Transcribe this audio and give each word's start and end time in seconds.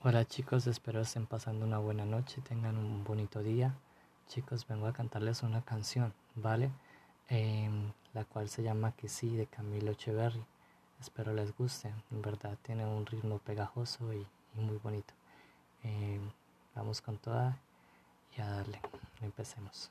Hola 0.00 0.24
chicos, 0.24 0.68
espero 0.68 1.00
estén 1.00 1.26
pasando 1.26 1.66
una 1.66 1.78
buena 1.78 2.04
noche, 2.04 2.40
tengan 2.40 2.76
un 2.76 3.02
bonito 3.02 3.42
día. 3.42 3.74
Chicos, 4.28 4.64
vengo 4.68 4.86
a 4.86 4.92
cantarles 4.92 5.42
una 5.42 5.62
canción, 5.62 6.14
¿vale? 6.36 6.70
Em, 7.26 7.90
la 8.14 8.24
cual 8.24 8.48
se 8.48 8.62
llama 8.62 8.92
Que 8.92 9.08
sí 9.08 9.34
de 9.34 9.48
Camilo 9.48 9.90
Echeverry. 9.90 10.44
Espero 11.00 11.32
les 11.34 11.52
guste, 11.56 11.92
en 12.12 12.22
verdad 12.22 12.56
tiene 12.62 12.86
un 12.86 13.06
ritmo 13.06 13.38
pegajoso 13.38 14.12
y, 14.14 14.24
muy 14.54 14.76
bonito. 14.76 15.14
Em, 15.82 16.30
vamos 16.76 17.00
con 17.00 17.18
toda 17.18 17.58
y 18.36 18.40
a 18.40 18.46
darle, 18.50 18.80
empecemos. 19.20 19.90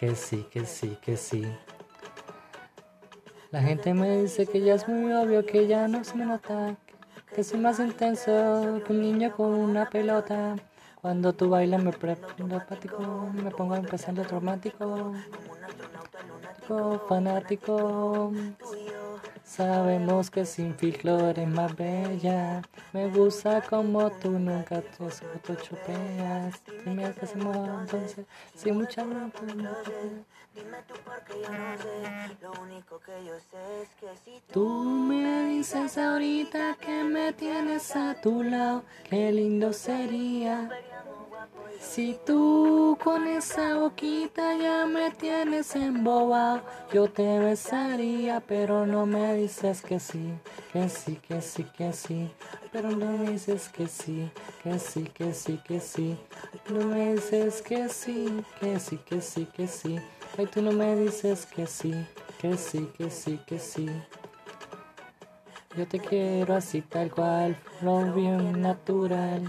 que 0.00 0.16
sí, 0.16 0.46
que 0.50 0.64
sí, 0.64 0.96
que 1.02 1.14
sí. 1.14 1.44
La 3.50 3.60
gente 3.60 3.92
me 3.92 4.22
dice 4.22 4.46
que 4.46 4.62
ya 4.62 4.74
es 4.74 4.88
muy 4.88 5.12
obvio 5.12 5.44
que 5.44 5.66
ya 5.66 5.88
no 5.88 6.02
se 6.04 6.14
me 6.14 6.24
nota, 6.24 6.74
que 7.34 7.44
soy 7.44 7.60
más 7.60 7.78
intenso 7.80 8.80
que 8.86 8.94
un 8.94 9.02
niño 9.02 9.30
con 9.36 9.52
una 9.52 9.90
pelota. 9.90 10.56
Cuando 11.02 11.34
tú 11.34 11.50
bailas 11.50 11.82
me 11.82 11.92
prendo 11.92 12.56
apático, 12.56 13.28
me 13.34 13.50
pongo 13.50 13.76
empezando 13.76 14.22
traumático, 14.22 15.12
fanático. 17.06 18.32
Sabemos 19.50 20.30
que 20.30 20.46
sin 20.46 20.76
filtro 20.76 21.28
eres 21.28 21.48
más 21.48 21.74
bella. 21.74 22.62
Me 22.92 23.08
gusta 23.08 23.60
como 23.62 24.08
tú 24.08 24.30
nunca 24.30 24.80
te 24.80 25.56
chopeas. 25.56 26.62
Dime 26.84 27.12
qué 27.12 27.24
hacemos 27.24 27.56
entonces. 27.80 28.26
Sin 28.54 28.76
mucha 28.76 29.02
Dime 29.02 30.78
tú 30.86 30.94
porque 31.04 31.42
yo 31.42 31.50
no 31.50 31.76
sé. 31.78 32.36
Lo 32.40 32.52
único 32.62 33.00
que 33.00 33.24
yo 33.26 33.34
sé 33.50 33.82
es 33.82 33.88
que 33.98 34.06
si 34.24 34.40
tú 34.52 34.68
me 34.84 35.48
dices 35.48 35.98
ahorita 35.98 36.76
que 36.80 37.02
me 37.02 37.32
tienes 37.32 37.96
a 37.96 38.20
tu 38.20 38.44
lado, 38.44 38.84
qué 39.02 39.32
lindo 39.32 39.72
sería. 39.72 40.70
Si 41.80 42.18
tú 42.26 42.96
con 43.02 43.26
esa 43.26 43.74
boquita 43.76 44.56
ya 44.56 44.86
me 44.86 45.10
tienes 45.10 45.74
embobado, 45.74 46.62
yo 46.92 47.10
te 47.10 47.38
besaría, 47.38 48.40
pero 48.40 48.86
no 48.86 49.06
me 49.06 49.34
dices 49.34 49.82
que 49.82 49.98
sí, 49.98 50.32
que 50.72 50.88
sí, 50.88 51.16
que 51.16 51.40
sí, 51.40 51.64
que 51.76 51.92
sí, 51.92 52.30
pero 52.70 52.90
no 52.90 53.06
me 53.18 53.30
dices 53.32 53.68
que 53.68 53.88
sí, 53.88 54.30
que 54.62 54.78
sí, 54.78 55.04
que 55.04 55.32
sí, 55.32 55.58
que 55.66 55.80
sí, 55.80 56.16
no 56.70 56.86
me 56.86 57.14
dices 57.14 57.62
que 57.62 57.88
sí, 57.88 58.44
que 58.60 58.78
sí, 58.78 58.98
que 58.98 59.20
sí, 59.20 59.46
que 59.46 59.66
sí, 59.66 59.98
ay 60.38 60.46
tú 60.46 60.62
no 60.62 60.72
me 60.72 60.94
dices 60.96 61.46
que 61.46 61.66
sí, 61.66 61.92
que 62.38 62.56
sí, 62.56 62.88
que 62.96 63.10
sí, 63.10 63.40
que 63.46 63.58
sí. 63.58 63.88
Yo 65.76 65.86
te 65.86 66.00
quiero 66.00 66.56
así 66.56 66.82
tal 66.82 67.10
cual, 67.10 67.56
flow 67.78 68.12
bien 68.12 68.60
natural. 68.60 69.48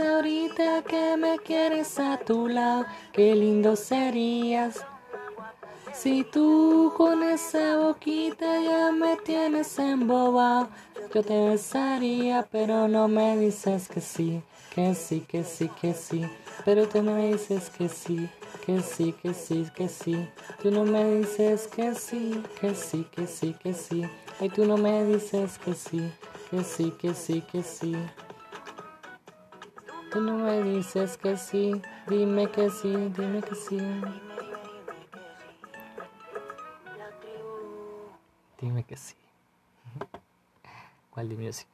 ahorita 0.00 0.82
que 0.82 1.16
me 1.16 1.38
quieres 1.38 1.98
a 1.98 2.18
tu 2.18 2.48
lado, 2.48 2.84
qué 3.12 3.34
lindo 3.34 3.76
serías. 3.76 4.84
Si 5.92 6.24
tú 6.24 6.92
con 6.96 7.22
esa 7.22 7.76
boquita 7.76 8.60
ya 8.60 8.92
me 8.92 9.16
tienes 9.18 9.78
embobado, 9.78 10.68
yo 11.14 11.22
te 11.22 11.48
besaría, 11.50 12.46
pero 12.50 12.88
no 12.88 13.08
me 13.08 13.36
dices 13.36 13.88
que 13.88 14.00
sí, 14.00 14.42
que 14.74 14.94
sí, 14.94 15.20
que 15.20 15.44
sí, 15.44 15.70
que 15.80 15.92
sí. 15.92 16.24
Pero 16.64 16.88
tú 16.88 17.02
no 17.02 17.14
me 17.14 17.32
dices 17.32 17.68
que 17.70 17.88
sí, 17.88 18.28
que 18.64 18.80
sí, 18.80 19.12
que 19.22 19.34
sí, 19.34 19.66
que 19.74 19.88
sí. 19.88 20.28
Tú 20.62 20.70
no 20.70 20.84
me 20.84 21.18
dices 21.18 21.68
que 21.68 21.94
sí, 21.94 22.42
que 22.60 22.74
sí, 22.74 23.06
que 23.14 23.26
sí, 23.26 23.54
que 23.62 23.74
sí. 23.74 24.04
Y 24.40 24.48
tú 24.48 24.64
no 24.64 24.76
me 24.78 25.04
dices 25.04 25.58
que 25.58 25.74
sí, 25.74 26.10
que 26.50 26.64
sí, 26.64 26.92
que 26.98 27.14
sí, 27.14 27.42
que 27.42 27.62
sí. 27.62 27.94
Tú 30.12 30.20
no 30.20 30.36
me 30.36 30.62
dices 30.62 31.16
que 31.16 31.38
sí, 31.38 31.80
dime 32.06 32.50
que 32.50 32.68
sí, 32.68 32.92
dime 33.16 33.40
que 33.40 33.54
sí. 33.54 33.78
Dime 38.60 38.84
que 38.84 38.96
sí. 38.98 39.14
¿Cuál 41.10 41.30
de 41.30 41.36
music? 41.36 41.66